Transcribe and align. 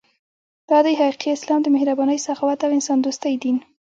دا 0.69 0.77
دی 0.85 0.93
حقیقي 0.99 1.29
اسلام 1.37 1.59
د 1.63 1.67
مهربانۍ، 1.75 2.17
سخاوت 2.27 2.59
او 2.65 2.71
انسان 2.77 2.97
دوستۍ 3.01 3.33
دین. 3.43 3.57